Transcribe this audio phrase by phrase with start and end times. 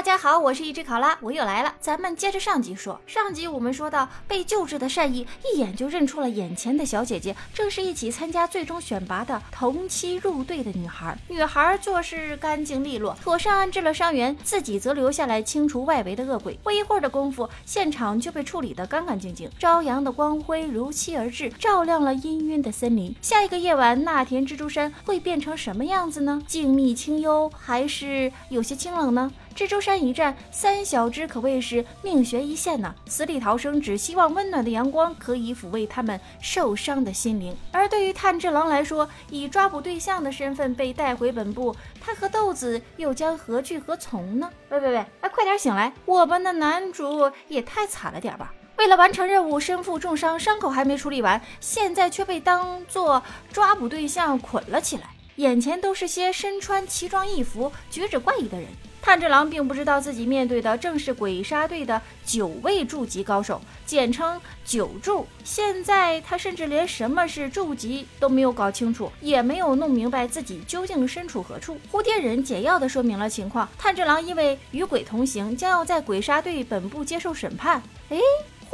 [0.00, 1.74] 大家好，我是一只考拉，我又来了。
[1.78, 11.14] 咱们接着上集说，上集我们说到被救治的善意一眼就认出了眼前的小姐姐，正是一起参加最终选拔的同期入队的女孩。
[11.28, 16.58] 女孩做事干净利落，妥善安置了伤员，自己则留下来清除外围的恶鬼。
[16.62, 19.50] 不一会儿的功夫，现场就被处理得干干净净。
[19.58, 23.14] 朝阳的光辉如期而至，照亮了氤氲的森林。
[23.20, 26.42] 下一个夜晚，那田蜘蛛山会变成什么样子呢？
[26.46, 29.30] 静谧清幽，还是有些清冷呢？
[29.54, 32.94] 蜘蛛山一战，三小只可谓是命悬一线呢。
[33.06, 37.54] 死里逃生，只希望温暖的阳光可以抚慰他们受伤的心灵。
[37.70, 44.48] 而对于炭治郎来说，以抓捕对象的身份被带回本部，他和豆子又将何去何从呢？
[44.70, 45.92] 喂喂喂，哎，快点醒来！
[46.06, 48.54] 我们的男主也太惨了点吧！
[48.76, 55.10] 为了完成任务，身负重伤，伤口还没处理完，现在却被当做抓捕对象捆了起来。
[55.40, 58.68] 眼前都是些身穿奇装异服、举止怪异的人。
[59.00, 65.26] 炭治郎并不知道自己面对的正是鬼杀队的九位筑级高手，简称九筑。
[65.42, 71.80] 现在他甚至连什么是筑级都没有搞清楚，也没有弄明白自己究竟身处何处。
[71.90, 77.82] 蝴蝶忍简要地说明了情况：炭治郎因为与鬼同行，将要在鬼杀队本部接受审判。
[78.10, 78.18] 哎。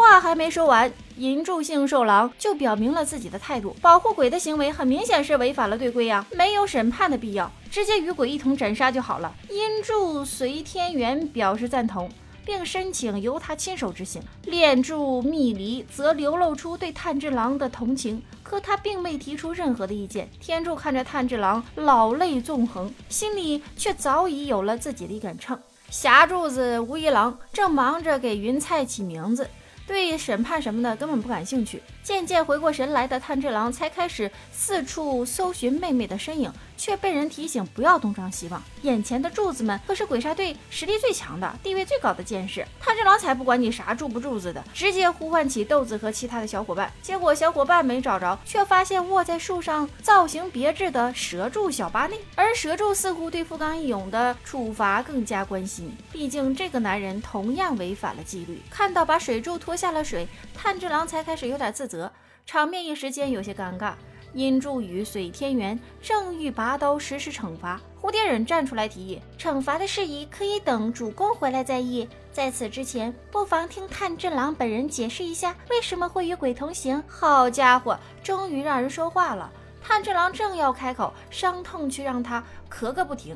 [0.08, 9.34] 话还没说完，银柱杏寿郎就表明了自己的态度：保护鬼的行为很明显是违反了队规呀，没有审判的必要，直接与鬼一同斩杀就好了。
[9.50, 12.08] 银柱随天元表示赞同，
[12.44, 14.22] 并申请由他亲手执行。
[14.44, 20.30] 炼柱密离则流露出对炭治郎的同情，可他并未提出任何的意见。
[20.40, 25.58] 天柱看着炭治郎老泪纵横，心里却早已有了自己的一杆秤。
[25.90, 29.48] 霞柱子无一郎正忙着给云菜起名字。
[29.86, 31.82] 对审判什么的根本不感兴趣。
[32.02, 38.62] 渐渐回过神来的炭治郎才开始四处搜寻妹妹的身影，却被人提醒不要东张西望。
[38.82, 42.66] 眼前的柱子们可是鬼杀队实力最强的、地位最高的剑士。
[42.80, 46.92] 炭治郎才不管你啥柱不柱子的，直接呼唤起豆子和其他的小伙伴。
[47.02, 52.18] 结果小伙伴没找着，却发现卧在树上、造型别致的蛇柱小八内。
[52.34, 58.60] 而蛇柱似乎对富冈义勇的处罚更加关心，毕竟这个男人同样违反了纪律。
[58.70, 62.12] 看到把水柱拖下了水，炭治郎才开始有点自责，
[62.44, 63.92] 场面一时间有些尴尬。
[64.36, 72.06] 因助与水天元正欲拔刀实施惩罚，蝴蝶忍站出来提议，惩罚的事宜可以等主公回来再议。
[72.30, 77.02] 在此之前，不妨听炭治郎本人解释一下为什么会与鬼同行。
[77.08, 79.50] 好家伙，终于让人说话了。
[79.82, 83.34] 炭治郎正要开口，伤痛却让他咳个不停。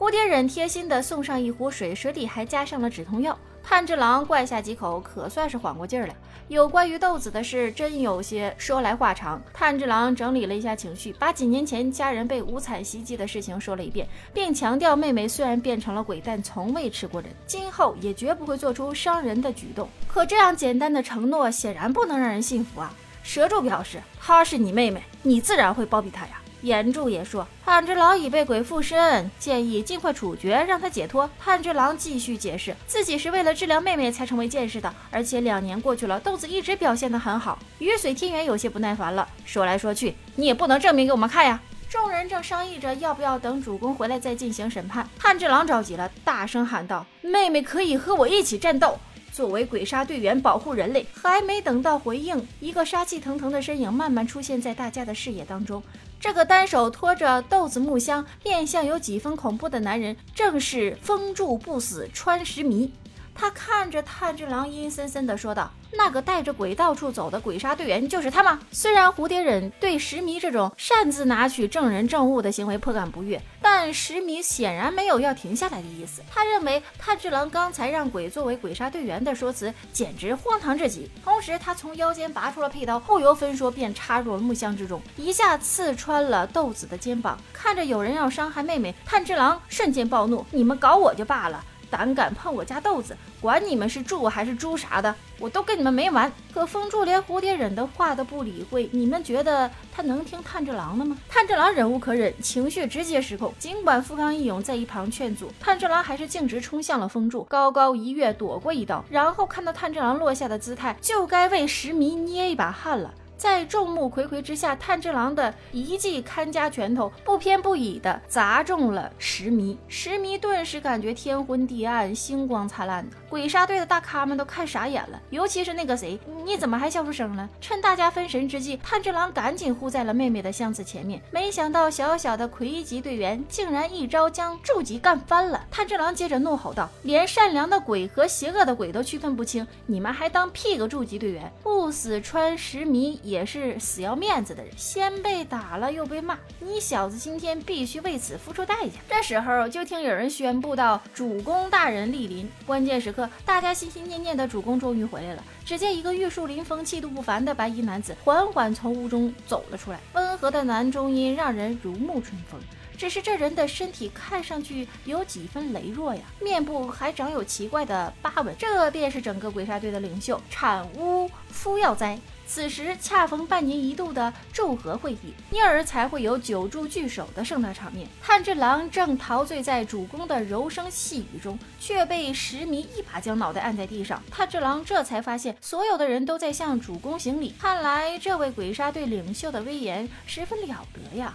[0.00, 3.38] 蝴蝶忍贴心地送上一壶水，水里还加上了止痛药。
[3.62, 6.14] 炭治郎灌下几口，可算是缓过劲儿了。
[6.48, 9.38] 有关于豆子的事，真有些说来话长。
[9.52, 19.86] 炭治郎整理了一下情绪，把几年前家人被无惨袭击的事情说了一遍，并强调妹妹虽然变成了鬼，但从未吃过人，今后也绝不会做出伤人的举动。
[20.08, 22.90] 可这样简单的承诺，显然不能让人信服啊！
[23.22, 26.40] 蛇柱表示，她是你妹妹，你自然会包庇她呀。
[26.62, 31.28] 岩柱也说，炭治郎已被鬼附身，建议尽快处决，让他解脱。
[31.38, 37.58] 炭治郎继续解释，自己是为了治疗妹妹才成为剑士的，而且两年过去了，豆子一直表现得很好。
[37.78, 41.60] 雨水天元有些不耐烦了，说来说去，你也不能证明给我们看呀。
[41.88, 48.96] 众人正商议着要不要等主公回来再进行审判，炭治郎着急了，大声喊道：“妹妹可以和我一起战斗。”
[49.32, 55.82] 作为鬼杀队员保护人类，还没等到回应，一个杀气腾腾的身影慢慢出现在大家的视野当中。
[56.20, 62.92] 这个单手托着豆子木箱、面相有几分恐怖的男人，正是风住不死川石迷。
[63.40, 65.70] 他看着炭治郎，阴森森地说道。
[65.92, 68.60] 那个带着鬼到处走的鬼杀队员就是他吗？
[68.70, 76.22] 虽然蝴蝶忍对石迷这种擅自拿取证人证物的行为颇感不悦，但石迷显然没有要停下来的意思。
[76.30, 81.10] 他认为炭治郎刚才让鬼作为鬼杀队员的说辞简直荒唐至极。
[81.24, 87.38] 同时，他从腰间拔出了佩刀，不由分说便插入了木箱之中，一下刺穿了豆子的肩膀。
[87.54, 96.32] 看着有人要伤害妹妹，炭治郎瞬间暴怒：“你们搞我就罢了！”胆敢碰我家豆子，管你们是柱还是猪啥的，我都跟你们没完！
[96.54, 101.16] 可风柱连蝴蝶忍的话都不理会，你们觉得他能听炭治郎的吗？
[101.28, 103.52] 炭治郎忍无可忍，情绪直接失控。
[103.58, 113.12] 尽管富冈义勇在一旁劝阻，炭治郎还是径直冲向了风柱，高高一跃躲过一刀，然后看到炭治郎落下的姿态，就该为石迷捏一把汗了。
[113.40, 123.16] 在众目睽睽之下，炭治郎的一记看家拳头不偏不倚的砸中了石迷，石迷顿时感觉天昏地暗，星光灿烂的。
[123.30, 127.48] 鬼杀队的大咖们都看傻眼了，尤其是那个谁，你怎么还笑出声了？
[127.62, 131.22] 趁大家分神之际，炭治郎赶紧护在了妹妹的箱子前面。
[131.30, 135.64] 没想到小小的魁级队员竟然一招将筑吉干翻了。
[135.70, 141.50] 炭治郎接着怒吼道：“连善良的鬼和邪恶的鬼都区分不清，你们还当屁个筑吉队员？
[141.62, 153.28] 不死川石迷也是死要面子的人，先被打了又被骂，你小子今天必须为此付出代价。”这时候就听有人宣布到：“主公大人莅临。”关键时刻。
[153.44, 155.44] 大家心心念念的主公终于回来了。
[155.64, 162.60] 只见一个玉树临风、气度不凡的白衣男子缓缓从屋中走了出来，温和的男中音让人如沐春风。
[162.98, 168.54] 只是这人的身体看上去有几分羸弱呀，面部还长有奇怪的疤纹。
[168.58, 172.18] 这便是整个鬼杀队的领袖产屋夫耀哉。
[172.52, 178.08] 此时恰逢半年一度的祝贺会议，因而才会有久住聚首的盛大场面。
[178.20, 184.20] 炭治郎正陶醉在主公的柔声细语中，却被石迷一把将脑袋按在地上。
[184.32, 187.54] 炭治郎这才发现，所有的人都在向主公行礼。
[187.56, 191.32] 看来这位鬼杀队领袖的威严十分了得呀！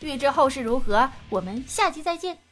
[0.00, 2.47] 欲知后事如何，我们下集再见。